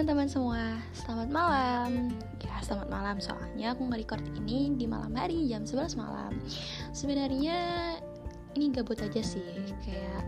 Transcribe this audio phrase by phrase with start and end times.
[0.00, 0.64] teman-teman semua,
[0.96, 2.08] selamat malam.
[2.40, 3.20] Ya selamat malam.
[3.20, 6.40] Soalnya aku nge-record ini di malam hari jam 11 malam.
[6.96, 7.60] Sebenarnya
[8.56, 9.44] ini gabut aja sih
[9.84, 10.24] Kayak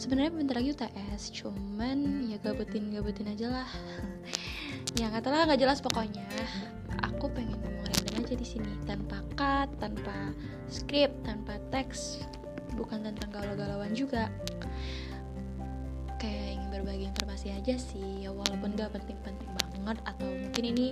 [0.00, 3.68] sebenarnya bentar lagi UTS Cuman ya gabutin-gabutin aja lah.
[4.96, 6.24] Ya gak lah gak jelas pokoknya.
[7.04, 10.32] Aku pengen ngomong random aja di sini Tanpa cut, tanpa
[10.72, 12.24] script, tanpa teks
[12.80, 14.32] Bukan tentang galau-galauan juga
[16.16, 20.86] kayak ingin berbagi informasi aja sih ya walaupun gak penting-penting banget atau mungkin ini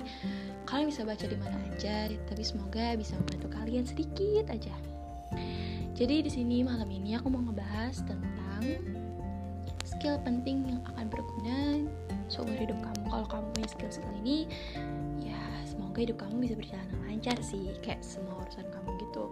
[0.68, 4.74] kalian bisa baca di mana aja tapi semoga bisa membantu kalian sedikit aja.
[5.94, 8.62] Jadi di sini malam ini aku mau ngebahas tentang
[9.86, 11.86] skill penting yang akan berguna
[12.26, 13.02] seumur hidup kamu.
[13.06, 14.50] Kalau kamu punya skill-skill ini
[15.22, 19.24] ya semoga hidup kamu bisa berjalan lancar sih kayak semua urusan kamu gitu.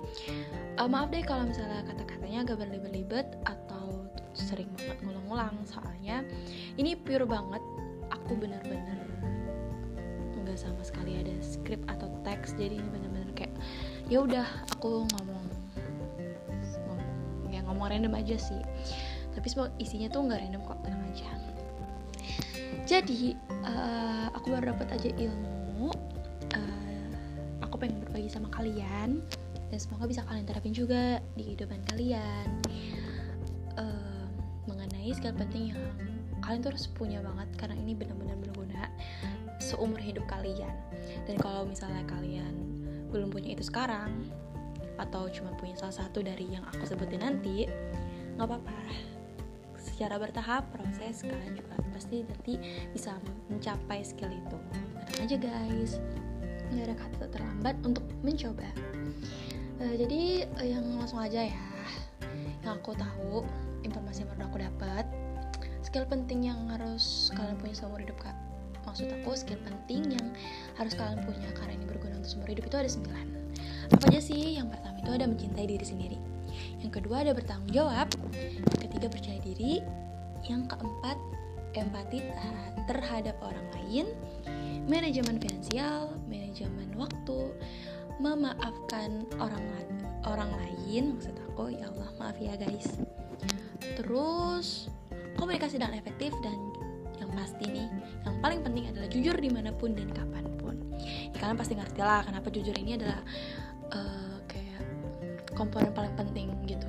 [0.79, 3.27] Uh, maaf deh kalau misalnya kata-katanya agak berlibet-libet
[4.43, 5.55] sering banget ngulang-ngulang.
[5.65, 6.27] Soalnya
[6.77, 7.63] ini pure banget
[8.11, 9.03] aku bener-bener
[10.43, 12.53] nggak sama sekali ada skrip atau teks.
[12.59, 13.55] Jadi ini bener-bener kayak
[14.11, 15.47] ya udah aku ngomong
[16.85, 18.61] ngomong ya ngomong random aja sih.
[19.33, 21.31] Tapi semua isinya tuh nggak random kok tenang aja.
[22.85, 25.89] Jadi uh, aku baru dapat aja ilmu
[26.53, 27.11] uh,
[27.65, 29.25] aku pengen berbagi sama kalian.
[29.73, 32.61] Dan semoga bisa kalian terapin juga di kehidupan kalian
[35.15, 35.81] skill penting yang
[36.43, 38.91] kalian tuh harus punya banget karena ini benar-benar berguna
[39.63, 40.75] seumur hidup kalian.
[41.25, 42.55] Dan kalau misalnya kalian
[43.15, 44.11] belum punya itu sekarang
[44.99, 47.71] atau cuma punya salah satu dari yang aku sebutin nanti
[48.37, 48.79] nggak apa-apa.
[49.79, 52.59] Secara bertahap proses kalian juga pasti nanti
[52.91, 53.15] bisa
[53.51, 54.59] mencapai skill itu.
[55.15, 55.93] Tenang aja guys.
[56.73, 58.67] Nggak ada kata terlambat untuk mencoba.
[59.83, 61.63] Uh, jadi uh, yang langsung aja ya
[62.63, 63.43] yang aku tahu
[63.83, 65.07] informasi yang baru aku dapat
[65.83, 68.33] skill penting yang harus kalian punya seumur hidup kak.
[68.83, 70.27] Maksud aku skill penting yang
[70.75, 73.27] harus kalian punya karena ini berguna untuk seumur hidup itu ada sembilan.
[73.95, 74.57] Apa aja sih?
[74.59, 76.19] Yang pertama itu ada mencintai diri sendiri.
[76.83, 78.09] Yang kedua ada bertanggung jawab.
[78.35, 79.85] Yang ketiga percaya diri.
[80.49, 81.19] Yang keempat
[81.73, 82.19] empati
[82.91, 84.07] terhadap orang lain.
[84.91, 87.55] Manajemen finansial manajemen waktu
[88.19, 89.63] memaafkan orang
[90.27, 91.71] orang lain maksud aku.
[91.71, 92.99] Ya Allah maaf ya guys
[93.99, 94.89] terus
[95.37, 96.55] komunikasi dengan efektif dan
[97.19, 97.89] yang pasti nih
[98.27, 100.77] yang paling penting adalah jujur di mana pun dan kapan pun.
[101.03, 103.21] Ya, kalian pasti ngerti lah kenapa jujur ini adalah
[103.95, 104.83] uh, kayak
[105.55, 106.87] komponen paling penting gitu.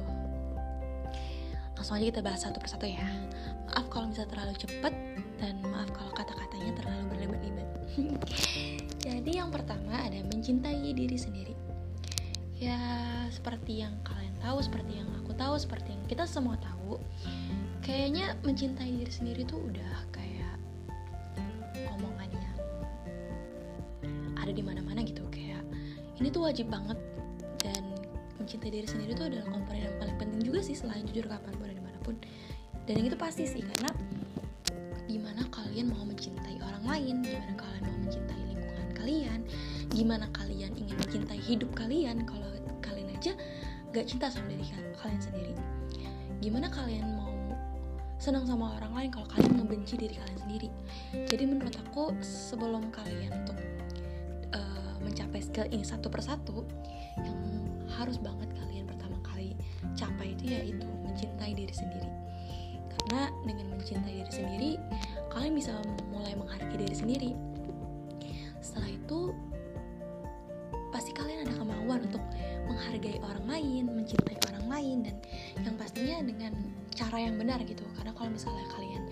[1.74, 3.03] Langsung aja kita bahas satu persatu ya.
[3.70, 4.94] Maaf kalau misalnya terlalu cepet
[5.42, 7.68] dan maaf kalau kata-katanya terlalu berlibat-libat.
[9.06, 11.56] Jadi yang pertama ada mencintai diri sendiri.
[12.56, 12.80] Ya
[13.34, 16.83] seperti yang kalian tahu seperti yang aku tahu seperti yang kita semua tahu
[17.84, 20.56] kayaknya mencintai diri sendiri tuh udah kayak
[21.94, 22.58] omongan yang
[24.40, 25.62] ada di mana-mana gitu kayak
[26.20, 27.00] ini tuh wajib banget.
[27.64, 27.84] Dan
[28.40, 31.68] mencintai diri sendiri tuh adalah komponen yang paling penting juga sih selain jujur kapan pun
[31.72, 32.16] dan di mana pun.
[32.84, 33.92] Dan yang itu pasti sih karena
[35.08, 39.40] gimana kalian mau mencintai orang lain gimana kalian mau mencintai lingkungan kalian
[39.94, 42.50] gimana kalian ingin mencintai hidup kalian kalau
[42.82, 43.38] kalian aja
[43.94, 44.66] gak cinta sama diri
[44.98, 45.53] kalian sendiri
[46.44, 47.31] gimana kalian mau
[48.20, 50.70] senang sama orang lain kalau kalian ngebenci diri kalian sendiri?
[51.31, 53.56] Jadi menurut aku sebelum kalian untuk
[54.52, 56.68] uh, mencapai skill ini satu persatu
[57.24, 57.40] yang
[57.96, 59.56] harus banget kalian pertama kali
[59.96, 62.12] capai itu yaitu mencintai diri sendiri.
[62.92, 64.72] Karena dengan mencintai diri sendiri
[65.32, 65.72] kalian bisa
[66.12, 67.32] mulai menghargai diri sendiri.
[68.59, 69.32] Setelah itu
[70.92, 72.24] pasti kalian ada kemauan untuk
[72.68, 75.16] menghargai orang lain, mencintai orang lain dan
[75.62, 76.53] yang pastinya dengan
[76.94, 77.86] cara yang benar gitu.
[77.97, 79.03] Karena kalau misalnya kalian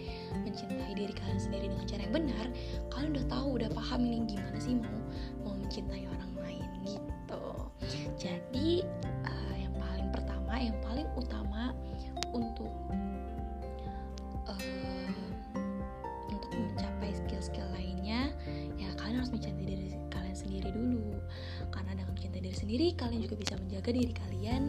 [0.46, 2.46] mencintai diri kalian sendiri dengan cara yang benar,
[2.94, 4.97] kalian udah tahu, udah paham ini gimana sih mau
[5.46, 7.46] mau mencintai orang lain gitu.
[8.18, 8.85] Jadi
[9.25, 11.74] uh, yang paling pertama, yang paling utama
[12.31, 12.72] untuk
[14.49, 15.14] uh,
[16.29, 18.29] untuk mencapai skill-skill lainnya,
[18.78, 21.17] ya kalian harus mencintai diri kalian sendiri dulu
[21.72, 24.64] karena dengan mencintai diri sendiri kalian juga bisa menjaga diri kalian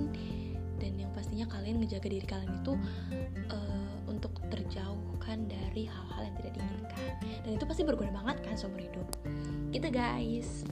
[0.83, 2.75] dan yang pastinya kalian ngejaga diri kalian itu
[3.55, 7.07] uh, untuk terjauhkan dari hal-hal yang tidak diinginkan.
[7.47, 9.07] Dan itu pasti berguna banget kan seumur hidup.
[9.71, 10.67] Gitu guys.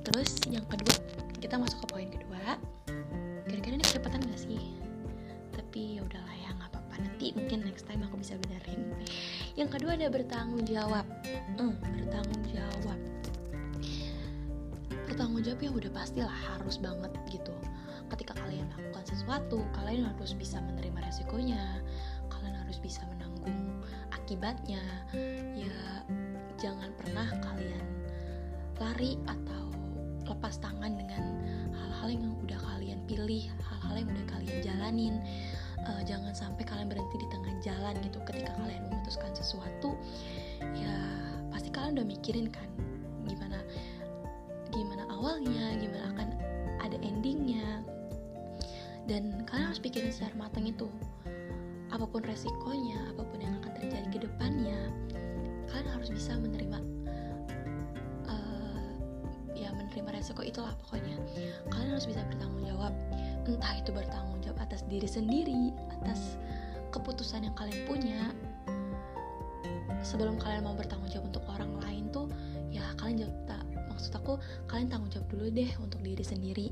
[0.00, 0.96] Terus yang kedua
[1.44, 2.56] kita masuk ke poin kedua.
[3.44, 4.72] Kira-kira ini kecepatan gak sih?
[5.52, 6.94] Tapi ya udahlah ya nggak apa-apa.
[7.04, 8.96] Nanti mungkin next time aku bisa benerin.
[9.60, 11.04] Yang kedua ada bertanggung jawab.
[11.60, 12.98] Hmm, bertanggung jawab.
[15.04, 17.52] Bertanggung jawab ya udah pastilah harus banget gitu
[18.10, 21.80] ketika kalian melakukan sesuatu kalian harus bisa menerima resikonya.
[22.28, 23.80] Kalian harus bisa menanggung
[24.10, 24.82] akibatnya.
[25.54, 25.74] Ya
[26.60, 27.86] jangan pernah kalian
[28.80, 29.72] lari atau
[30.28, 31.22] lepas tangan dengan
[31.74, 35.14] hal-hal yang udah kalian pilih hal-hal yang udah kalian jalanin.
[35.80, 38.20] Uh, jangan sampai kalian berhenti di tengah jalan gitu.
[38.28, 39.96] Ketika kalian memutuskan sesuatu
[40.76, 40.94] ya
[41.50, 42.68] pasti kalian udah mikirin kan
[43.26, 43.58] gimana
[44.70, 46.28] gimana awalnya gimana akan
[46.80, 47.84] ada endingnya
[49.10, 50.86] dan kalian harus pikirin secara matang itu.
[51.90, 54.78] Apa pun resikonya apa pun yang akan terjadi ke depannya
[55.66, 56.78] kalian harus bisa menerima
[58.30, 58.86] uh,
[59.58, 61.18] ya menerima resiko itulah pokoknya.
[61.74, 62.94] Kalian harus bisa bertanggung jawab.
[63.50, 66.38] Entah itu bertanggung jawab atas diri sendiri atas
[66.94, 68.30] keputusan yang kalian punya.
[70.06, 72.30] Sebelum kalian mau bertanggung jawab untuk orang lain tuh
[72.70, 74.38] ya kalian jawab tak maksud aku
[74.70, 76.70] kalian tanggung jawab dulu deh untuk diri sendiri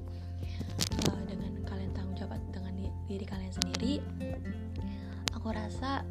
[3.19, 3.95] diri kalian sendiri
[5.35, 6.07] aku rasa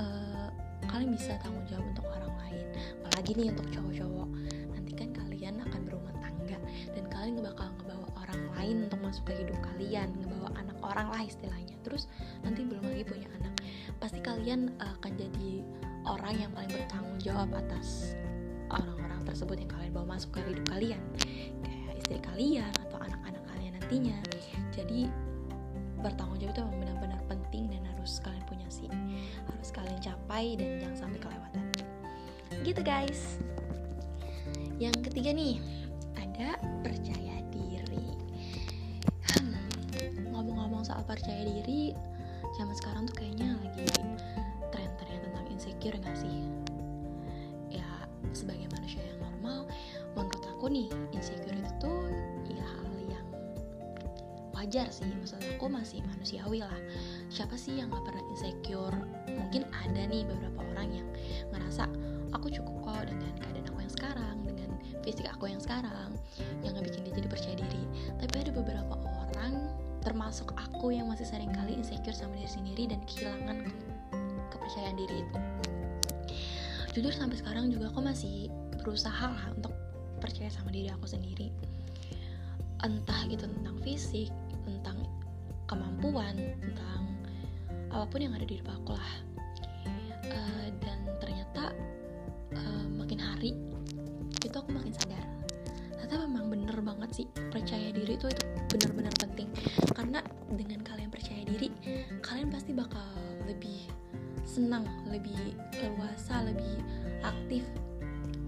[0.00, 0.48] uh,
[0.88, 2.66] kalian bisa tanggung jawab untuk orang lain.
[3.04, 4.28] Apalagi nih untuk cowok-cowok.
[4.72, 6.58] Nanti kan kalian akan berumah tangga
[6.92, 11.22] dan kalian bakal ngebawa orang lain untuk masuk ke hidup kalian ngebawa anak orang lah
[11.24, 11.76] istilahnya.
[11.84, 12.08] Terus
[12.44, 13.54] nanti belum lagi punya anak.
[14.00, 15.50] Pasti kalian uh, akan jadi
[16.08, 18.16] orang yang paling bertanggung jawab atas
[18.72, 21.02] orang-orang tersebut yang kalian bawa masuk ke hidup kalian.
[21.64, 24.18] Kayak istri kalian atau anak-anak kalian nantinya.
[24.72, 25.31] Jadi
[26.02, 28.90] bertanggung jawab itu memang benar-benar penting dan harus kalian punya sih.
[29.46, 31.64] Harus kalian capai dan jangan sampai kelewatan.
[32.66, 33.38] Gitu guys.
[34.82, 35.62] Yang ketiga nih
[36.18, 38.18] ada percaya diri.
[39.30, 39.54] Hmm,
[40.34, 41.94] ngomong-ngomong soal percaya diri
[42.58, 43.86] zaman sekarang tuh kayaknya lagi
[44.74, 46.42] tren-tren tentang insecure gak sih?
[47.70, 47.86] Ya
[48.34, 49.70] sebagai manusia yang normal
[50.18, 52.10] menurut aku nih insecure itu tuh
[52.50, 52.81] ya
[54.62, 56.78] wajar sih maksud aku masih manusiawi lah.
[57.34, 58.94] Siapa sih yang gak pernah insecure?
[59.26, 61.08] Mungkin ada nih beberapa orang yang
[61.50, 61.90] ngerasa
[62.30, 64.70] aku cukup kok dengan keadaan aku yang sekarang dengan
[65.02, 66.14] fisik aku yang sekarang
[66.62, 67.82] yang nggak bikin dia jadi percaya diri.
[68.22, 69.52] Tapi ada beberapa orang
[70.06, 73.66] termasuk aku yang masih sering kali insecure sama diri sendiri dan kehilangan
[74.54, 75.38] kepercayaan diri itu.
[76.94, 78.46] Jujur sampai sekarang juga aku masih
[78.78, 79.74] berusaha lah untuk
[80.22, 81.50] percaya sama diri aku sendiri.
[82.82, 84.30] Entah itu tentang fisik
[84.64, 84.98] tentang
[85.66, 87.02] kemampuan tentang
[87.92, 89.12] apa pun yang ada di hidup aku lah.
[90.32, 91.76] Uh, dan ternyata
[92.56, 93.52] uh, makin hari
[94.42, 95.24] itu aku makin sadar.
[95.96, 99.48] Ternyata memang bener banget sih percaya diri itu itu benar-benar penting.
[99.92, 100.20] Karena
[100.52, 101.68] dengan kalian percaya diri
[102.24, 103.04] kalian pasti bakal
[103.44, 103.88] lebih
[104.42, 106.82] senang lebih leluasa lebih
[107.24, 107.64] aktif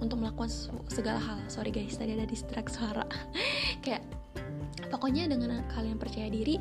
[0.02, 0.50] untuk melakukan
[0.90, 1.38] segala hal.
[1.48, 3.04] Sorry guys tadi ada distrak suara.
[3.84, 4.04] Kayak
[4.90, 6.58] pokoknya dengan kalian percaya diri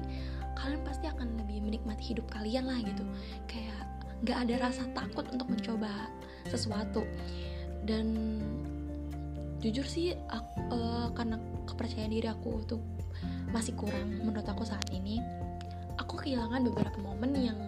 [0.54, 3.04] kalian pasti akan lebih menikmati hidup kalian lah gitu.
[3.50, 3.90] Kayak
[4.24, 6.08] nggak ada rasa takut untuk mencoba
[6.48, 7.04] sesuatu.
[7.84, 8.40] Dan
[9.60, 11.36] jujur sih aku, uh, eh, karena
[11.68, 12.82] kepercayaan diri aku tuh
[13.52, 15.22] masih kurang menurut aku saat ini
[16.02, 17.60] aku kehilangan beberapa momen yang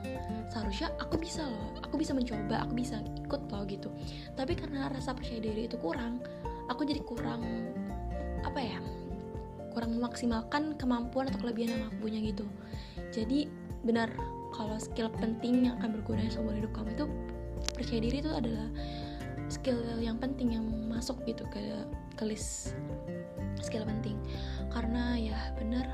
[0.50, 3.90] seharusnya aku bisa loh aku bisa mencoba aku bisa ikut loh gitu.
[4.34, 6.24] Tapi karena rasa percaya diri itu kurang
[6.72, 7.44] aku jadi kurang
[8.42, 8.80] apa ya
[9.76, 12.48] kurang memaksimalkan kemampuan atau kelebihan yang aku punya gitu.
[13.12, 13.52] Jadi
[13.84, 14.08] benar
[14.56, 17.06] kalau skill penting yang akan berguna seumur hidup kamu itu
[17.76, 18.68] percaya diri itu adalah
[19.52, 21.62] skill yang penting yang masuk gitu ke
[22.16, 22.74] ke list
[23.60, 24.16] skill penting.
[24.72, 25.86] Karena ya bener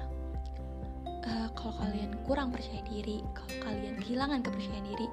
[1.26, 5.08] uh, kalau kalian kurang percaya diri kalau kalian kehilangan kepercayaan diri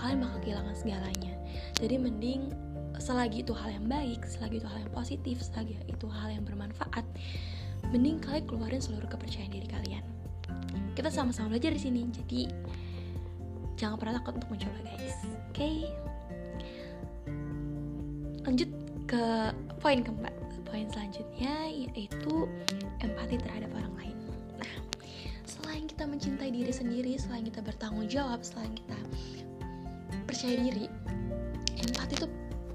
[0.00, 1.34] kalian bakal kehilangan segalanya.
[1.76, 2.50] Jadi mending
[2.98, 7.04] selagi itu hal yang baik selagi itu hal yang positif selagi itu hal yang bermanfaat
[7.94, 10.02] mending kalian keluarin seluruh kepercayaan diri kalian.
[10.98, 12.50] Kita sama-sama belajar di sini jadi
[13.78, 15.14] jangan pernah takut untuk mencoba guys.
[15.54, 15.54] Oke?
[15.54, 15.78] Okay?
[18.44, 18.70] lanjut
[19.08, 19.22] ke
[19.80, 20.34] poin keempat.
[20.68, 22.50] Poin selanjutnya yaitu
[22.98, 24.16] empati terhadap orang lain.
[24.58, 24.74] Nah
[25.46, 28.98] selain kita mencintai diri sendiri selain kita bertanggung jawab selain kita
[30.26, 30.90] percaya diri
[31.78, 32.28] empati itu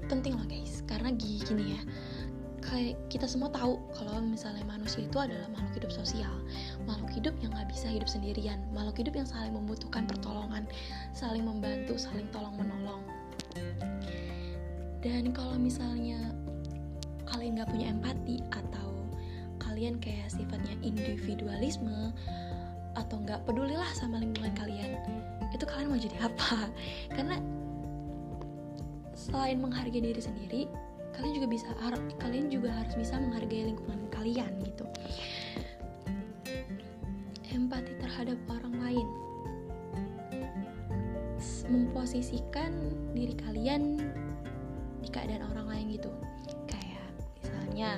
[0.08, 0.80] penting loh guys.
[0.88, 1.80] Karena gini ya
[2.70, 6.30] kayak kita semua tahu kalau misalnya manusia itu adalah makhluk hidup sosial.
[6.86, 8.62] Makhluk hidup yang nggak bisa hidup sendirian.
[8.70, 10.70] Makhluk hidup yang saling membutuhkan pertolongan
[11.10, 13.02] saling membantu saling tolong menolong.
[15.02, 16.30] Dan kalau misalnya
[17.26, 18.88] kalian nggak punya empati atau
[19.58, 22.14] kalian kayak sifatnya individualisme
[22.94, 24.98] atau nggak pedulilah sama lingkungan kalian
[25.50, 26.70] itu kalian mau jadi apa?
[27.18, 27.36] Karena
[29.18, 30.62] selain menghargai diri sendiri
[31.14, 31.68] kalian juga bisa
[32.20, 34.84] kalian juga harus bisa menghargai lingkungan kalian gitu.
[37.50, 39.06] Empati terhadap orang lain.
[41.70, 42.72] Memposisikan
[43.14, 44.00] diri kalian
[45.00, 46.10] di keadaan orang lain gitu.
[46.66, 47.10] Kayak
[47.42, 47.90] misalnya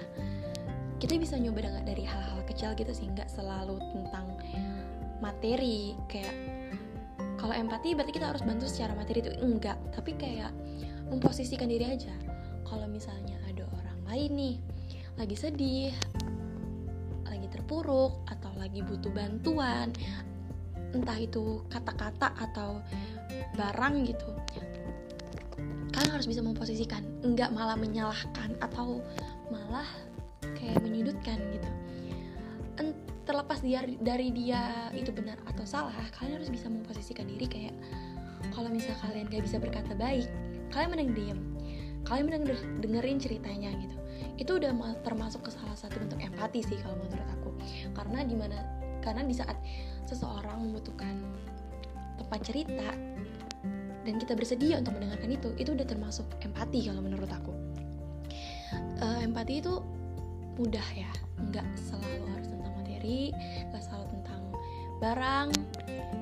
[0.99, 4.27] kita bisa nyoba dari hal-hal kecil gitu sih nggak selalu tentang
[5.21, 5.97] materi.
[6.09, 6.35] Kayak
[7.41, 9.77] kalau empati berarti kita harus bantu secara materi itu enggak.
[9.93, 10.53] Tapi kayak
[11.13, 12.32] memposisikan diri aja
[12.73, 14.57] kalau misalnya ada orang lain nih
[15.21, 15.93] lagi sedih
[17.29, 19.93] lagi terpuruk atau lagi butuh bantuan
[20.97, 22.81] entah itu kata-kata atau
[23.61, 24.29] barang gitu
[25.93, 29.05] kalian harus bisa memposisikan enggak malah menyalahkan atau
[29.53, 29.87] malah
[30.57, 31.71] kayak menyudutkan gitu.
[33.23, 37.77] Terlepas dari, dari dia itu benar atau salah kalian harus bisa memposisikan diri kayak
[38.51, 40.27] kalau misal kalian gak bisa berkata baik
[40.75, 41.52] kalian mending diem
[42.07, 43.97] kalian mending dengerin ceritanya gitu.
[44.39, 44.73] Itu udah
[45.07, 47.51] termasuk ke salah satu bentuk empati sih kalau menurut aku.
[47.95, 48.59] Karena di mana
[49.03, 49.59] karena di saat
[50.07, 51.19] seseorang membutuhkan
[52.19, 52.91] tempat cerita
[54.03, 57.53] dan kita bersedia untuk mendengarkan itu itu udah termasuk empati kalau menurut aku.
[59.03, 59.83] Uh, empati itu
[60.59, 61.11] mudah ya.
[61.39, 62.49] Nggak selalu harus
[63.03, 63.35] materi
[63.75, 64.43] gak selalu tentang
[65.03, 65.49] barang.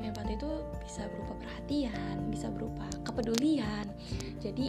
[0.01, 3.85] Empati itu bisa berupa perhatian bisa berupa kepedulian.
[4.41, 4.67] Jadi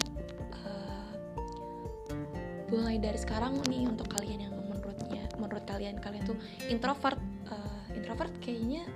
[2.72, 6.40] mulai dari sekarang nih untuk kalian yang menurutnya menurut kalian kalian tuh
[6.72, 7.20] introvert
[7.52, 8.88] uh, introvert kayaknya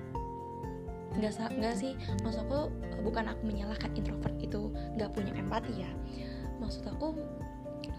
[1.15, 1.95] nggak nggak sih.
[2.23, 2.71] Maksud aku
[3.03, 5.91] bukan aku menyalahkan introvert itu nggak punya empati ya.
[6.59, 7.15] Maksud aku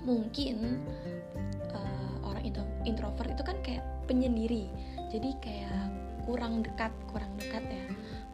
[0.05, 0.81] mungkin
[1.73, 2.45] uh, orang
[2.85, 4.69] introvert itu kan kayak penyendiri.
[5.09, 5.89] Jadi kayak
[6.29, 7.85] kurang dekat kurang dekat ya.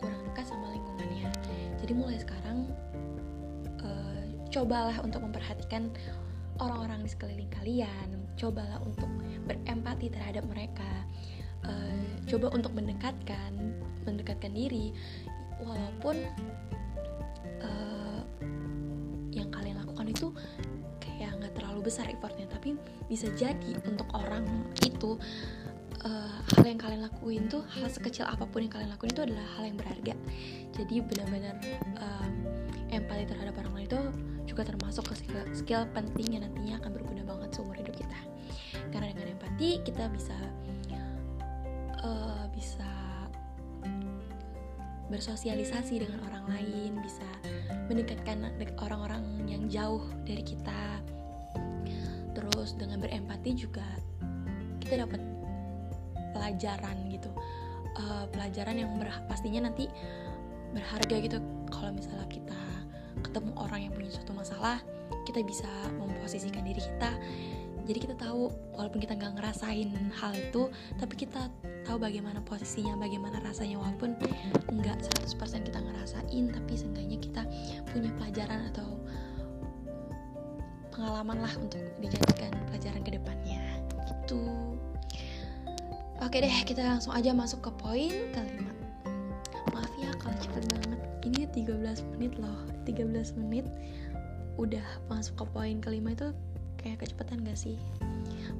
[0.02, 1.30] Kurang dekat sama lingkungannya.
[1.78, 2.66] Jadi mulai sekarang
[3.86, 5.94] uh, cobalah untuk memperhatikan
[6.62, 9.10] orang-orang di sekeliling kalian cobalah untuk
[9.46, 10.88] berempati terhadap mereka.
[11.62, 13.54] Uh, coba untuk mendekatkan
[14.02, 14.90] mendekatkan diri
[15.62, 16.18] walaupun
[17.62, 18.22] uh,
[19.30, 20.34] yang kalian lakukan itu
[20.98, 22.74] kayak nggak terlalu besar effortnya tapi
[23.06, 24.42] bisa jadi untuk orang
[24.82, 25.14] itu
[26.02, 29.46] uh, hal yang kalian lakuin tuh hal sekecil apa pun yang kalian lakuin itu adalah
[29.58, 30.14] hal yang berharga.
[30.74, 31.56] Jadi benar-benar
[32.00, 32.32] um,
[32.90, 34.02] empati terhadap orang lain itu
[34.46, 38.20] juga termasuk ke skill, skill penting yang nantinya akan berguna banget seumur hidup kita.
[38.90, 40.36] Karena dengan empati kita bisa
[42.02, 42.90] uh, bisa
[45.12, 47.28] bersosialisasi dengan orang lain bisa
[47.86, 48.48] mendekatkan
[48.80, 51.04] orang-orang yang jauh dari kita.
[52.32, 53.84] Terus dengan berempati juga
[54.80, 55.20] kita dapat
[56.32, 57.28] pelajaran gitu.
[57.92, 58.88] Uh, pelajaran yang
[59.28, 59.84] pastinya nanti
[60.72, 61.36] berharga gitu
[61.68, 62.56] kalau misalnya kita
[63.20, 64.80] ketemu orang yang punya suatu masalah
[65.28, 65.68] kita bisa
[66.00, 67.10] memposisikan diri kita
[67.82, 70.70] jadi kita tahu walaupun kita nggak ngerasain hal itu
[71.02, 71.50] tapi kita
[71.82, 74.14] tahu bagaimana posisinya bagaimana rasanya walaupun
[74.70, 77.42] nggak 100% kita ngerasain tapi seenggaknya kita
[77.90, 78.88] punya pelajaran atau
[80.94, 83.60] pengalaman lah untuk dijadikan pelajaran ke depannya
[84.06, 84.72] gitu
[86.22, 88.70] Oke deh, kita langsung aja masuk ke poin kelima.
[89.74, 91.00] Maaf ya kalau cepet banget.
[91.26, 92.71] Ini 13 menit loh.
[92.84, 93.66] 13 menit
[94.60, 96.30] udah masuk ke poin kelima itu
[96.76, 97.78] kayak kecepatan gak sih?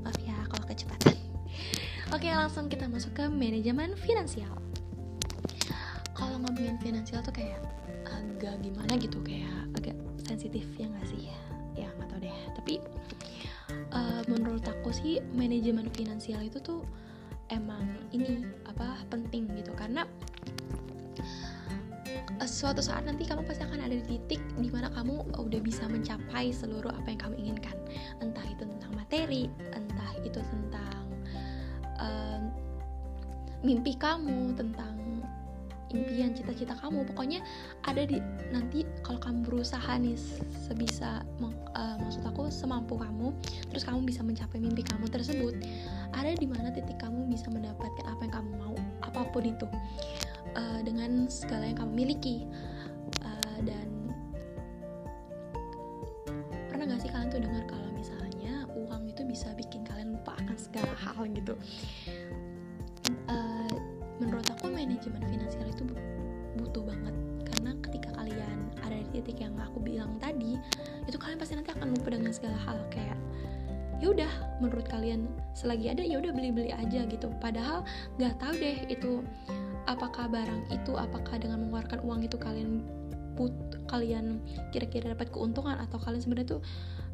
[0.07, 1.17] Maaf ya kalau kecepatan.
[2.14, 4.52] Oke, langsung kita masuk ke manajemen finansial.
[6.12, 7.61] Kalau ngomongin finansial tuh kayak
[8.07, 11.29] agak gimana gitu, kayak agak sensitif ya gak sih?
[11.75, 12.37] Ya nggak tau deh.
[12.57, 12.75] Tapi
[13.93, 16.85] uh, menurut aku sih manajemen finansial itu tuh
[17.52, 17.85] emang
[18.17, 20.09] ini apa penting gitu karena
[22.62, 26.54] suatu saat nanti kamu pasti akan ada di titik di mana kamu udah bisa mencapai
[26.54, 27.75] seluruh apa yang kamu inginkan.
[28.23, 31.04] Entah itu tentang materi entah itu tentang
[31.99, 32.38] uh,
[33.66, 34.95] mimpi kamu tentang
[35.90, 37.02] impian cita-cita kamu.
[37.11, 37.42] Pokoknya
[37.83, 38.23] ada di
[38.54, 40.16] nanti kalau kamu berusaha nih
[40.64, 41.21] sebisa
[41.76, 43.37] uh, maksud aku semampu kamu
[43.69, 45.52] terus kamu bisa mencapai mimpi kamu tersebut
[46.16, 48.73] ada di mana titik kamu bisa mendapatkan apa yang kamu mau
[49.04, 49.69] apa pun itu
[50.57, 52.49] uh, dengan segala yang kamu miliki.
[53.21, 53.88] Uh, dan
[56.73, 60.57] pernah gak sih kalian tuh dengar kalau misalnya uang itu bisa bikin kalian lupa akan
[60.57, 61.52] segala hal gitu?
[63.28, 63.76] Uh,
[64.23, 65.41] menurut aku manajemen finansial
[72.33, 73.19] dengan segala hal kayak
[74.01, 77.29] ya udah menurut kalian selagi ada ya udah beli-beli aja gitu.
[77.39, 77.85] Padahal
[78.17, 79.21] nggak tahu deh itu
[79.85, 82.83] apakah barang itu apakah dengan mengeluarkan uang itu kalian
[83.37, 83.53] put
[83.93, 84.41] kalian
[84.73, 86.62] kira-kira dapat keuntungan atau kalian sebenarnya tuh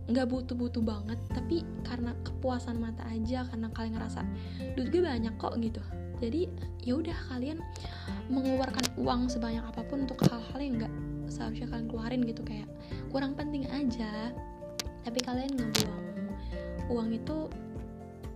[0.09, 4.25] nggak butuh-butuh banget tapi karena kepuasan mata aja karena kalian ngerasa
[4.79, 5.83] duit gue banyak kok gitu.
[6.19, 6.49] Jadi
[6.87, 7.61] ya udah kalian
[8.33, 10.95] mengeluarkan uang sebanyak apa pun untuk hal-hal yang nggak
[11.29, 12.69] seharusnya kalian keluarin gitu kayak
[13.13, 14.33] kurang penting aja
[15.09, 16.05] tapi kalian ngebuang.
[16.93, 17.49] Uang itu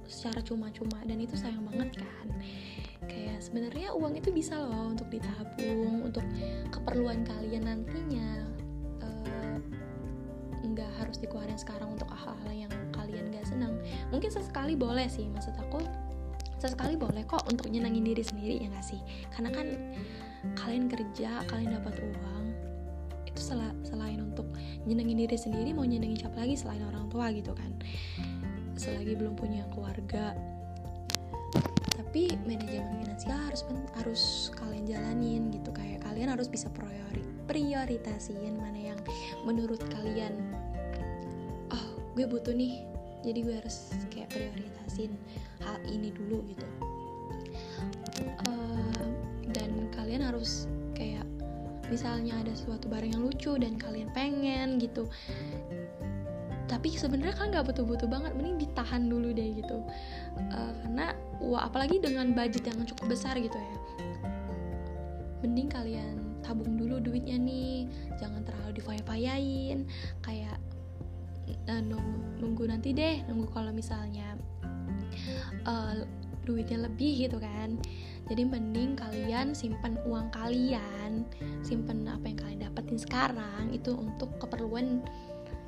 [0.09, 2.27] secara cuma-cuma dan itu sayang banget kan?
[3.05, 6.25] Kayak sebenarnya uang itu bisa loh untuk ditabung untuk
[6.73, 8.49] keperluan kalian nantinya.
[9.05, 9.61] Uh,
[10.65, 13.77] nggak harus dikeluarin sekarang untuk hal-hal yang kalian gak senang.
[14.09, 15.85] Mungkin sesekali boleh sih maksud aku
[16.57, 19.01] sesekali boleh kok untuk nyenangin diri sendiri ya gak sih?
[19.29, 19.69] Karena kan
[20.57, 22.42] kalian kerja kalian dapat uang
[23.33, 24.47] itu sel selain untuk
[24.85, 27.73] nyenengin diri sendiri mau nyenengin siapa lagi selain orang tua gitu kan.
[28.77, 30.37] Selagi belum punya keluarga.
[31.97, 33.63] Tapi manajemen finansial harus
[33.97, 34.23] harus
[34.57, 35.73] kalian jalanin gitu.
[35.73, 39.01] Kayak kalian harus bisa priori prioritasiin mana yang
[39.43, 40.33] menurut kalian
[41.69, 42.87] oh gue butuh nih
[43.21, 45.13] jadi gue harus kayak prioritasin
[45.63, 46.67] hal ini dulu gitu
[51.93, 55.05] misalnya ada suatu barang yang lucu dan kalian pengen gitu.
[56.65, 59.85] Tapi sebenarnya kan nggak butuh-butuh banget mending ditahan dulu deh gitu.
[60.49, 61.13] Uh, karena
[61.45, 63.77] wah apalagi dengan budget yang cukup besar gitu ya.
[65.45, 69.85] Mending kalian tabung dulu duitnya nih jangan terlalu difaya-fayain.
[70.25, 70.57] Kayak
[71.69, 74.41] uh, nunggu, nunggu nanti deh nunggu kalau misalnya
[75.69, 76.09] uh,
[76.45, 77.79] duitnya lebih gitu kan.
[78.31, 81.27] Jadi mending kalian simpan uang kalian
[81.67, 85.03] simpan apa yang kalian dapetin sekarang itu untuk keperluan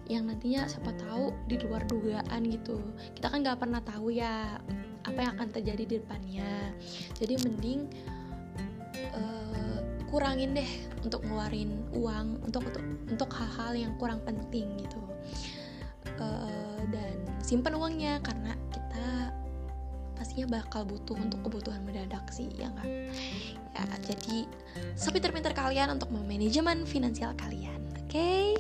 [0.08, 2.80] yang nantinya siapa tahu di luar dugaan gitu.
[3.16, 4.60] Kita kan nggak pernah tahu ya
[5.04, 6.72] apa yang akan terjadi di depannya.
[7.16, 7.80] Jadi mending
[9.16, 10.70] uh, kurangin deh
[11.04, 15.00] untuk ngeluarin uang untuk untuk untuk hal-hal yang kurang penting gitu.
[16.20, 19.34] Uh, dan simpan uangnya karena kita
[20.14, 22.88] pastinya bakal butuh untuk kebutuhan mendadak sih ya nggak
[23.74, 24.46] ya jadi
[24.94, 28.10] sepinter-pinter kalian untuk memanajemen finansial kalian oke?
[28.10, 28.54] Okay?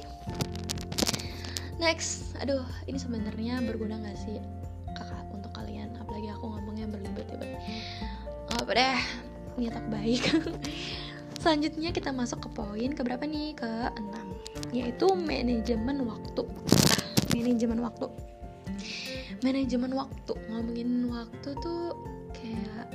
[1.84, 2.32] next.
[2.40, 4.40] Aduh ini sebenarnya berguna gak sih
[4.96, 5.92] kakak untuk kalian?
[6.00, 7.50] Apalagi aku ngomongnya berlibat-libat
[8.54, 9.00] apa deh?
[9.60, 10.22] Niat aku baik.
[11.42, 13.52] Selanjutnya kita masuk ke poin ke berapa nih?
[13.52, 16.42] Ke 6 yaitu manajemen waktu.
[16.48, 17.02] Ah,
[17.36, 18.06] manajemen waktu
[19.44, 21.92] manajemen waktu ngomongin waktu tuh
[22.32, 22.88] kayak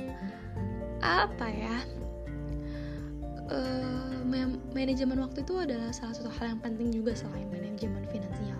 [0.98, 1.78] apa ya?
[3.50, 4.18] Uh,
[4.74, 8.58] manajemen waktu itu adalah salah satu hal yang penting juga selain manajemen finansial.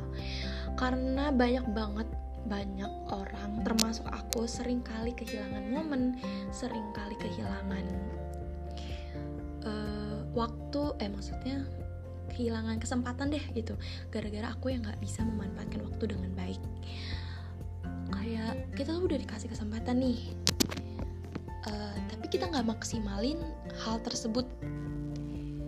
[0.79, 2.07] Karena banyak banget
[2.47, 6.17] banyak orang termasuk aku sering kali kehilangan momen
[6.49, 7.85] sering kali kehilangan
[9.67, 11.69] uh, waktu eh maksudnya
[12.33, 13.75] kehilangan kesempatan deh gitu.
[14.15, 16.63] Gara-gara aku yang nggak bisa memanfaatkan waktu dengan baik
[18.11, 20.21] kayak kita tuh udah dikasih kesempatan nih.
[21.67, 23.39] Uh, tapi kita nggak maksimalin
[23.85, 24.47] hal tersebut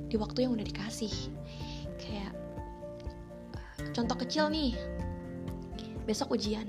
[0.08, 1.12] di waktu yang udah dikasih.
[1.96, 2.32] Kayak
[3.92, 4.76] contoh kecil nih
[6.04, 6.68] besok ujian.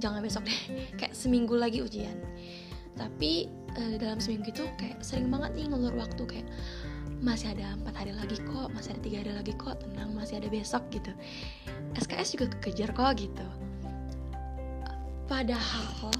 [0.00, 0.60] Jangan besok deh
[0.98, 2.16] kayak seminggu lagi ujian.
[2.98, 6.48] Tapi uh, dalam seminggu itu kayak sering banget nih ngulur waktu kayak
[7.22, 10.48] masih ada empat hari lagi kok masih ada tiga hari lagi kok tenang masih ada
[10.50, 11.14] besok gitu.
[11.94, 13.46] SKS juga kekejar kok gitu
[15.32, 16.12] padahal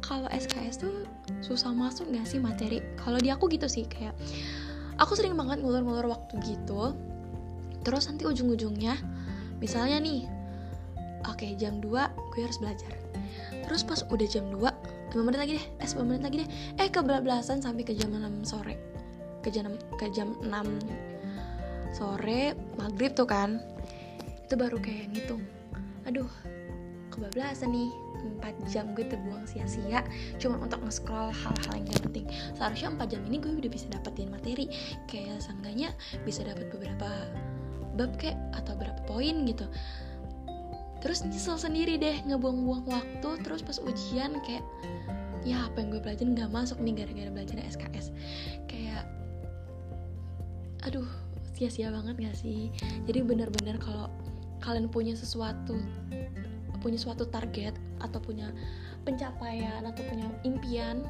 [0.00, 1.04] kalau SKS tuh
[1.44, 2.80] susah masuk gak sih materi?
[2.96, 4.16] Kalau di aku gitu sih kayak
[4.96, 6.96] aku sering banget ngulur-ngulur waktu gitu.
[7.84, 8.96] Terus nanti ujung-ujungnya
[9.60, 10.24] misalnya nih
[11.28, 11.92] oke okay, jam 2
[12.32, 12.90] gue harus belajar.
[13.68, 16.48] Terus pas udah jam 2 5 menit lagi deh eh 10 menit lagi deh
[16.80, 18.80] eh kebablasan sampai ke jam 6 sore.
[19.44, 23.60] Ke jam ke jam 6 sore maghrib tuh kan.
[24.48, 25.44] Itu baru kayak ngitung.
[26.08, 26.49] Aduh
[27.10, 27.90] kebablasan nih.
[28.20, 30.04] 4 jam gue terbuang sia-sia
[30.36, 32.26] cuma untuk nge-scroll hal-hal yang gak penting.
[32.52, 34.68] Seharusnya 4 jam ini gue udah bisa dapetin materi.
[35.08, 37.08] Kayak seenggaknya bisa dapat beberapa
[37.96, 39.64] bab kayak atau berapa poin gitu.
[41.00, 44.64] Terus nyesel sendiri deh ngebuang-buang waktu terus pas ujian kayak
[45.40, 48.12] ya apa yang gue pelajarin nggak masuk nih gara-gara belajar SKS
[48.68, 49.08] kayak
[50.84, 51.08] aduh
[51.56, 52.68] sia-sia banget gak sih?
[53.08, 54.12] Jadi bener-bener kalau
[54.60, 55.76] kalian punya sesuatu
[56.80, 58.50] punya suatu target atau punya
[59.04, 61.04] pencapaian atau punya impian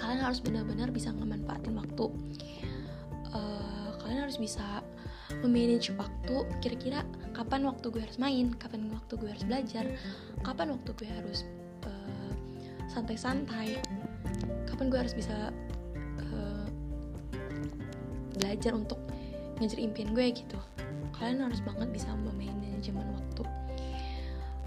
[0.00, 2.08] kalian harus benar-benar bisa ngemanfaatin waktu.
[3.30, 4.80] Uh, kalian harus bisa
[5.44, 9.86] memanage waktu kira-kira kapan waktu gue harus main kapan waktu gue harus belajar
[10.42, 11.46] kapan waktu gue harus
[11.86, 12.32] uh,
[12.90, 13.78] santai-santai
[14.66, 15.54] kapan gue harus bisa
[16.26, 16.66] uh,
[18.42, 18.98] belajar untuk
[19.62, 20.58] ngejar impian gue gitu.
[21.14, 23.09] Kalian harus banget bisa waktu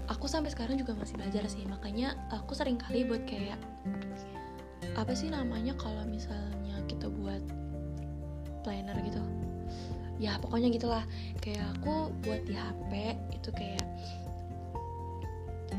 [0.08, 1.64] aku sampai sekarang juga masih belajar sih.
[1.68, 3.58] Makanya aku sering kali buat kayak
[4.94, 7.42] apa sih namanya kalau misalnya kita buat
[8.62, 9.20] planner gitu?
[10.22, 11.04] Ya pokoknya gitulah.
[11.42, 12.92] Kayak aku buat di HP
[13.34, 13.86] itu kayak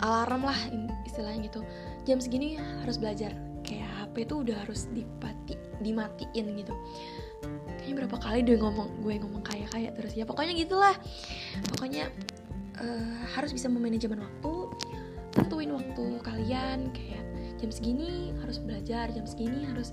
[0.03, 0.59] alarm lah
[1.07, 1.63] istilahnya gitu.
[2.03, 3.31] Jam segini harus belajar.
[3.65, 6.73] Kayak HP itu udah harus dipati dimatiin gitu.
[7.81, 10.13] Kayaknya berapa kali dia ngomong gue ngomong kayak kayak terus.
[10.13, 10.95] Ya pokoknya gitulah.
[11.73, 12.11] Pokoknya
[12.86, 14.54] uh, harus bisa memanajemen waktu
[15.34, 17.26] tentuin waktu kalian kayak
[17.58, 19.89] jam segini harus belajar jam segini harus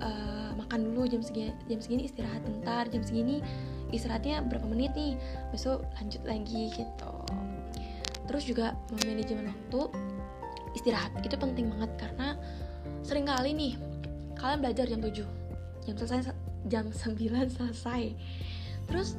[0.00, 3.42] uh, makan dulu jam segini jam segini istirahat bentar jam segini
[3.90, 5.14] istirahatnya berapa menit nih
[5.54, 7.14] besok lanjut lagi gitu.
[8.24, 9.80] Terus juga memanajemen waktu
[10.74, 12.34] istirahat itu penting banget karena
[13.04, 13.72] sering kali nih
[14.34, 15.22] kalian belajar jam 7
[15.86, 16.34] jam selesai
[16.66, 18.02] jam 9 selesai.
[18.90, 19.14] Terus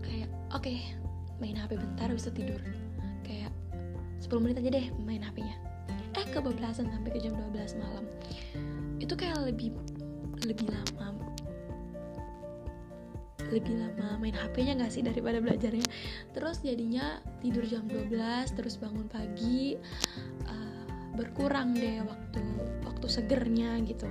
[0.00, 0.95] kayak oke okay,
[1.42, 2.60] main HP bentar bisa tidur.
[3.22, 3.52] Kayak
[4.22, 5.66] 10 menit aja deh main HP-nya
[6.16, 8.04] eh kebablasan sampai ke jam 12 malam.
[8.96, 9.76] Itu kayak lebih
[10.48, 11.12] lebih lama.
[13.46, 15.86] Lebih lama main HP-nya gak sih daripada belajarnya?
[16.34, 18.10] Terus jadinya tidur jam 12
[18.56, 19.76] terus bangun pagi
[20.48, 22.42] uh, berkurang deh waktu
[22.82, 24.08] waktu segernya gitu.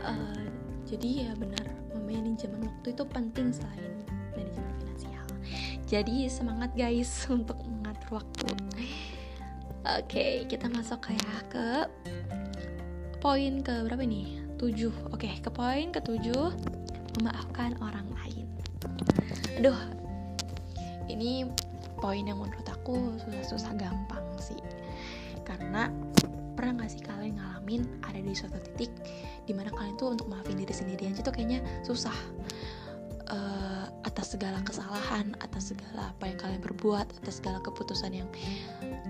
[0.00, 0.48] Uh,
[0.88, 1.64] jadi ya benar
[2.04, 3.94] manajemen waktu itu penting selain
[5.94, 8.50] jadi semangat guys untuk mengatur waktu.
[8.50, 11.66] Oke okay, kita masuk kayak ke
[13.22, 16.34] poin ke berapa nih 7 oke okay, ke poin ke 7
[17.20, 18.46] memaafkan orang lain.
[19.62, 19.78] Aduh
[21.06, 21.46] ini
[22.02, 24.58] poin yang menurut aku susah-susah gampang sih.
[25.46, 25.94] Karena
[26.58, 28.90] pernah gak sih kalian ngalamin ada di suatu titik
[29.46, 32.14] di mana kalian tuh untuk maafin diri sendiri aja tuh kayaknya susah
[33.30, 38.28] uh, atas segala kesalahan atas segala apa yang kalian berbuat atas segala keputusan yang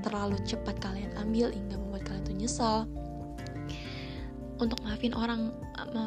[0.02, 2.78] terlalu cepat kalian ambil hingga membuat kalian tuh nyesal.
[4.54, 5.50] Untuk maafin orang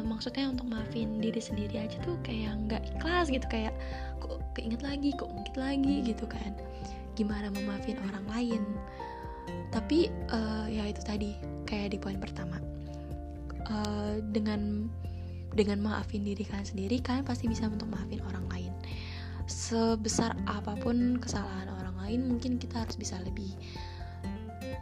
[0.08, 3.76] maksudnya untuk maafin diri sendiri aja tuh kayak nggak ikhlas gitu kayak
[4.24, 6.56] kok keinget lagi kok ungkit lagi gitu kan.
[7.12, 8.62] Gimana memaafin orang lain?
[9.68, 11.36] Tapi uh, ya itu tadi
[11.68, 12.56] kayak di poin pertama.
[13.68, 14.88] Uh, dengan
[15.54, 18.72] dengan maafin diri kalian sendiri kalian pasti bisa untuk maafin orang lain.
[19.48, 23.52] Sebesar apa pun kesalahan orang lain mungkin kita harus bisa lebih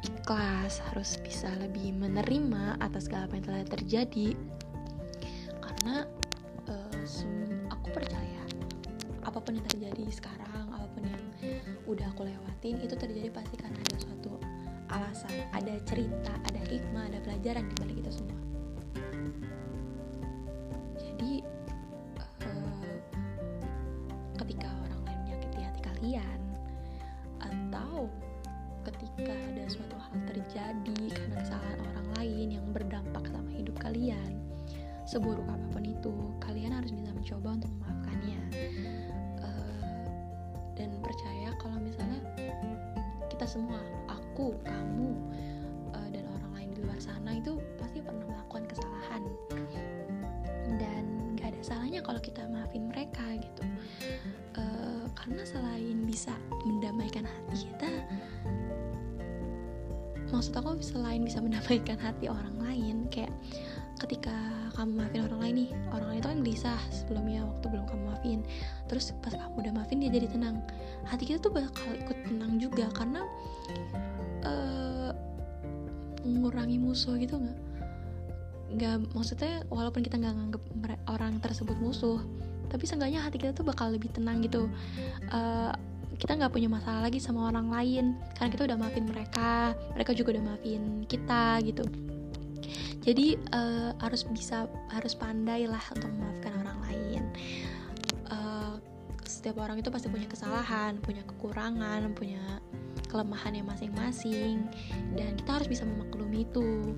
[0.03, 4.29] ikhlas harus bisa lebih menerima atas segala apa yang telah terjadi.
[5.63, 6.03] Karena
[6.67, 8.43] uh, aku percaya
[9.27, 11.23] apa pun yang terjadi sekarang apa pun yang
[11.87, 14.33] udah aku lewatin itu terjadi pasti karena ada suatu
[14.91, 18.56] alasan ada cerita ada hikmah ada pelajaran di balik itu semua
[61.17, 63.09] selain bisa mendamaikan hati orang lain.
[63.09, 63.33] Kayak
[64.05, 64.37] ketika
[64.77, 68.41] kamu maafin orang lain nih orang lain itu kan gelisah sebelumnya waktu belum kamu maafin.
[68.93, 70.61] Terus pas kamu udah maafin dia jadi tenang.
[71.09, 73.25] Hati kita tuh bakal ikut tenang juga karena
[74.45, 75.17] uh,
[76.21, 77.59] mengurangi musuh gitu nggak?
[78.77, 80.63] Nggak maksudnya walaupun kita nggak nganggep
[81.09, 82.21] orang tersebut musuh
[82.69, 84.69] tapi seenggaknya hati kita tuh bakal lebih tenang gitu.
[85.33, 85.73] Uh,
[86.17, 88.17] kita nggak punya masalah lagi sama orang lain.
[88.37, 91.85] Karena kita udah maafin mereka mereka juga udah maafin kita gitu.
[93.07, 97.23] Jadi uh, harus bisa harus pandai lah untuk memaafkan orang lain.
[98.27, 98.75] Uh,
[99.23, 102.43] setiap orang itu pasti punya kesalahan punya kekurangan punya
[103.07, 104.67] kelemahannya masing-masing.
[105.15, 106.97] Dan kita harus bisa memaklumi itu.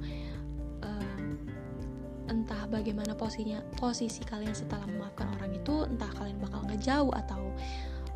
[0.80, 1.18] Uh,
[2.28, 7.40] entah bagaimana posisinya posisi kalian setelah memaafkan orang itu entah kalian bakal ngejauh atau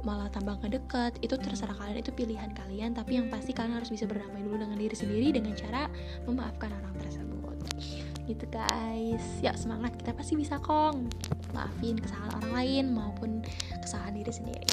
[0.02, 2.94] malah tambah ngedeket itu terserah kalian itu pilihan kalian.
[2.94, 5.86] Tapi yang pasti kalian harus bisa berdamai dulu dengan diri sendiri dengan cara
[6.26, 7.56] memaafkan orang tersebut.
[8.26, 9.24] Gitu guys.
[9.42, 9.94] Ya semangat.
[9.98, 11.10] Kita pasti bisa kong.
[11.54, 13.30] Maafin kesalahan orang lain maupun
[13.82, 14.68] kesalahan diri sendiri.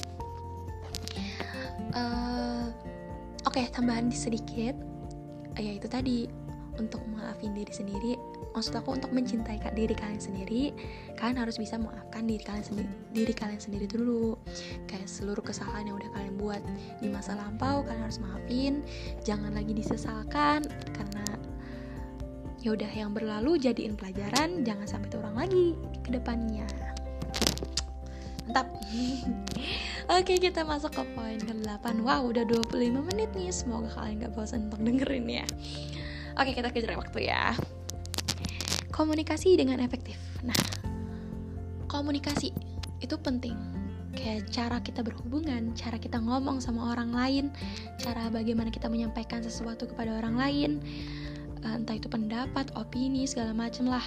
[1.89, 2.69] Uh,
[3.49, 4.77] oke okay, tambahan sedikit.
[5.57, 6.29] Ya itu tadi.
[6.79, 8.15] Untuk maafin diri sendiri
[8.53, 10.73] maksud aku untuk mencintai diri kalian sendiri
[11.19, 14.39] kalian harus bisa memaafkan diri kalian sendiri diri kalian sendiri dulu.
[14.87, 16.61] Kayak seluruh kesalahan yang udah kalian buat
[17.03, 18.73] di masa lampau kalian harus maafin.
[19.27, 20.63] Jangan lagi disesalkan
[20.95, 21.25] karena
[22.59, 26.67] ya udah yang berlalu jadiin pelajaran jangan sampai terulang lagi ke depannya.
[28.47, 28.67] Mantap.
[30.17, 32.73] Oke kita masuk ke poin ke-8 wow udah 25
[33.13, 33.53] menit nih.
[33.53, 35.45] Semoga kalian gak bosan untuk dengerin ya.
[36.39, 37.53] Oke kita kejar waktu ya
[38.99, 40.57] komunikasi dengan efektif nah
[41.87, 42.51] komunikasi
[42.99, 43.55] itu penting
[44.19, 47.45] kayak cara kita berhubungan, cara kita ngomong sama orang lain,
[48.01, 50.71] cara bagaimana kita menyampaikan sesuatu kepada orang lain,
[51.63, 54.03] eh, entah itu pendapat, opini, segala macem lah.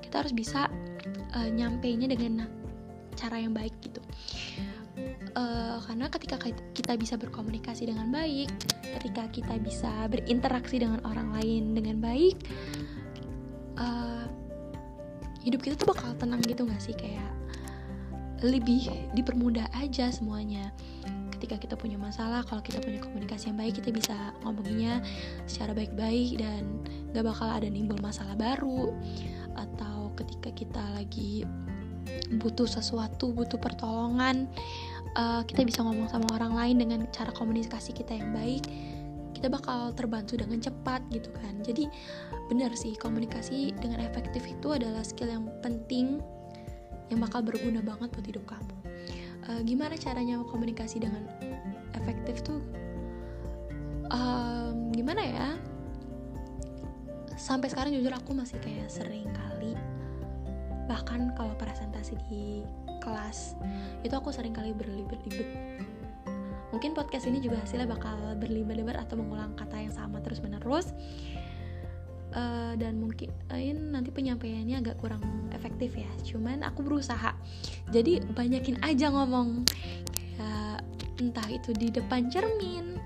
[0.00, 0.68] Kita harus bisa
[1.34, 2.46] uh, nyampainya dengan
[3.18, 3.98] cara yang baik gitu.
[5.34, 6.36] Uh, karena ketika
[6.70, 8.46] kita bisa berkomunikasi dengan baik,
[9.00, 12.38] ketika kita bisa berinteraksi dengan orang lain dengan baik,
[13.78, 14.26] uh,
[15.44, 16.96] hidup kita tuh bakal tenang gitu gak sih?
[16.96, 17.30] Kayak
[18.44, 20.72] lebih dipermudah aja semuanya.
[21.34, 25.04] Ketika kita punya masalah kalau kita punya komunikasi yang baik kita bisa ngomonginnya
[25.44, 26.80] secara baik-baik dan
[27.12, 28.92] gak bakal ada nimbul masalah baru.
[29.54, 31.44] Atau ketika kita lagi
[32.36, 34.48] butuh sesuatu butuh pertolongan
[35.16, 38.64] uh, kita bisa ngomong sama orang lain dengan cara komunikasi kita yang baik
[39.44, 41.60] kita bakal terbantu dengan cepat gitu kan.
[41.60, 41.84] Jadi
[42.48, 46.20] benar sih komunikasi dengan efektif itu adalah skill yang penting
[47.12, 48.76] yang bakal berguna banget buat hidup kamu.
[49.44, 51.28] Uh, gimana caranya komunikasi dengan
[51.92, 52.60] efektif tuh?
[54.08, 55.48] Um, gimana ya?
[57.36, 59.76] Sampai sekarang jujur aku masih kayak sering kali
[60.84, 62.60] bahkan kalau presentasi di
[63.00, 63.56] kelas
[64.04, 65.80] itu aku sering kali berlibet-libet.
[66.72, 70.90] Mungkin podcast ini juga hasilnya bakal berlibat-libat atau mengulang kata yang sama terus menerus
[72.34, 73.58] uh, dan mungkin uh,
[73.94, 75.22] nanti penyampaiannya agak kurang
[75.54, 76.10] efektif ya.
[76.26, 77.32] Cuman aku berusaha.
[77.94, 79.64] Jadi banyakin aja ngomong.
[80.12, 80.82] Kayak
[81.22, 82.98] entah itu di depan cermin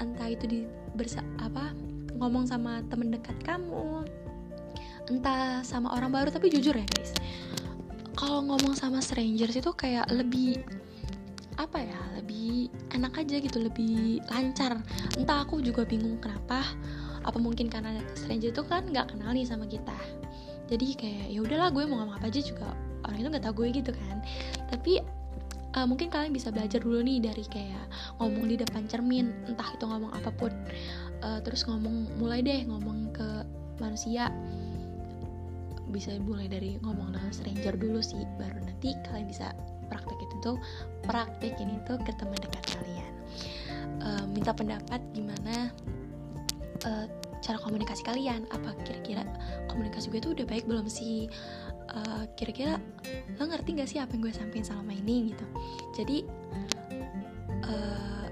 [0.00, 0.60] entah itu di
[0.96, 1.76] bersa apa
[2.16, 4.04] ngomong sama temen dekat kamu
[5.12, 7.12] entah sama orang baru tapi jujur ya guys.
[8.14, 10.60] Kalau ngomong sama strangers itu kayak lebih
[11.58, 14.78] apa ya lebih enak aja gitu lebih lancar.
[15.18, 16.62] Entah aku juga bingung kenapa
[17.24, 19.96] apa mungkin karena stranger itu kan nggak kenal nih sama kita.
[20.70, 22.70] Jadi kayak ya udahlah gue mau ngomong apa aja juga
[23.04, 24.16] orang itu nggak tahu gue gitu kan.
[24.70, 25.02] Tapi
[25.74, 27.86] uh, mungkin kalian bisa belajar dulu nih dari kayak
[28.22, 30.54] ngomong di depan cermin entah itu ngomong apa pun.
[31.20, 33.44] Uh, terus ngomong mulai deh ngomong ke
[33.82, 34.30] manusia.
[35.90, 39.50] Bisa mulai dari ngomong dengan stranger dulu sih baru nanti kalian bisa
[39.90, 40.54] praktek itu
[41.02, 43.12] praktekin itu ke teman dekat kalian.
[44.00, 45.74] Uh, minta pendapat gimana
[46.86, 47.06] uh,
[47.40, 48.44] cara komunikasi kalian.
[48.52, 49.24] Apa kira-kira
[49.68, 51.26] komunikasi gue tuh udah baik belum sih?
[51.90, 52.78] Uh, kira-kira
[53.34, 55.46] lo ngerti gak sih apa yang gue sampaikan selama ini gitu.
[55.98, 56.18] Jadi
[57.66, 58.26] uh,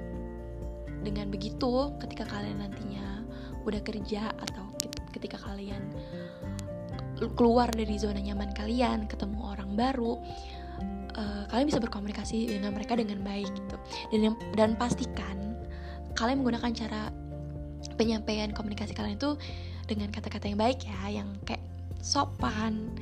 [1.03, 3.27] dengan begitu ketika kalian nantinya
[3.67, 4.71] udah kerja atau
[5.11, 5.83] ketika kalian
[7.35, 10.23] keluar dari zona nyaman kalian ketemu orang baru
[11.19, 13.77] uh, kalian bisa berkomunikasi dengan mereka dengan baik gitu.
[14.15, 15.59] Dan dan pastikan
[16.15, 17.11] kalian menggunakan cara
[17.99, 19.35] penyampaian komunikasi kalian itu
[19.91, 21.61] dengan kata-kata yang baik ya yang kayak
[21.99, 22.95] sopan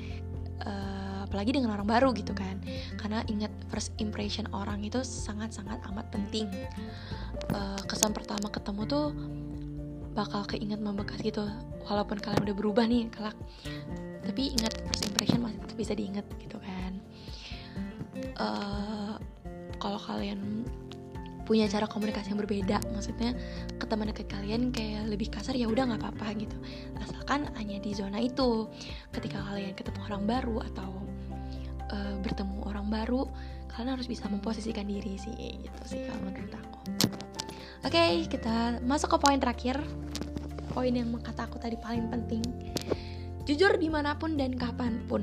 [0.64, 2.56] uh, apalagi dengan orang baru gitu kan.
[2.96, 6.48] Karena ingat first impression orang itu sangat-sangat amat penting.
[7.52, 9.06] Uh, kesan pertama ketemu tuh
[10.16, 11.44] bakal keinget membekas gitu
[11.84, 13.36] walaupun kalian udah berubah nih kelak.
[14.24, 16.92] Tapi ingat first impression masih tetap bisa diingat gitu kan.
[18.40, 19.14] Uh,
[19.76, 20.64] kalau kalian
[21.46, 22.82] punya cara komunikasi yang berbeda.
[22.90, 23.38] Maksudnya
[23.78, 26.58] ke teman dekat kalian kayak lebih kasar ya udah nggak apa-apa gitu.
[26.98, 28.66] Asalkan hanya di zona itu.
[29.14, 30.90] Ketika kalian ketemu orang baru atau
[31.94, 33.30] uh, bertemu orang baru
[33.70, 36.80] kalian harus bisa memposisikan diri sih gitu sih kalau menurut aku.
[37.86, 39.78] Oke okay, kita masuk ke poin terakhir.
[40.74, 42.42] Poin yang kata aku tadi paling penting.
[43.46, 45.22] Jujur di mana pun dan kapan pun.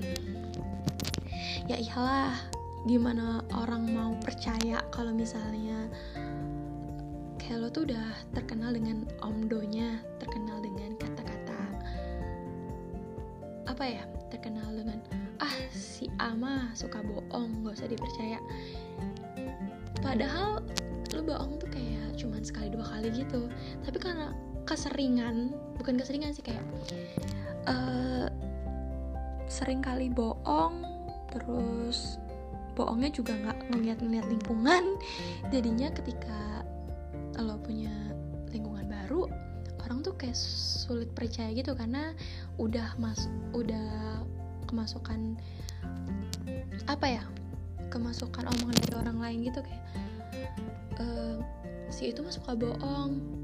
[1.67, 2.35] Ya iyalah
[2.83, 5.87] gimana orang mau percaya kalau misalnya
[7.39, 11.59] kayak lo tuh udah terkenal dengan omdonya terkenal dengan kata-kata
[13.67, 14.99] apa ya terkenal dengan
[15.41, 18.39] ah si Ama suka bohong gak usah dipercaya.
[20.01, 20.61] Padahal
[21.13, 23.49] lo bohong tuh kayak cuman sekali dua kali gitu.
[23.85, 26.63] Tapi karena keseringan bukan keseringan sih kayak
[27.67, 28.27] uh,
[29.45, 30.81] sering kali bohong
[31.29, 32.21] terus
[32.73, 34.83] bohongnya juga nggak ngeliat-ngeliat lingkungan.
[35.49, 36.65] Jadinya ketika
[37.41, 37.91] lo punya
[38.53, 39.25] lingkungan baru
[39.83, 42.15] orang tuh kayak sulit percaya gitu karena
[42.55, 44.21] udah mas udah
[44.69, 45.35] kemasukan
[46.87, 47.23] apa ya
[47.91, 49.83] kemasukan omongan dari orang lain gitu kayak
[50.97, 51.05] e,
[51.91, 53.42] si itu mah suka bohong